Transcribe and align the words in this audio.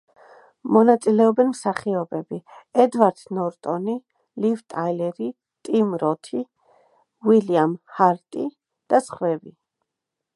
მონაწილეობენ 0.75 1.49
მსახიობები: 1.49 2.37
ედვარდ 2.85 3.21
ნორტონი, 3.39 3.95
ლივ 4.45 4.63
ტაილერი, 4.75 5.29
ტიმ 5.69 5.93
როთი, 6.05 6.41
უილიამ 7.31 7.77
ჰარტი 7.99 8.47
და 8.95 9.03
სხვები. 9.11 9.55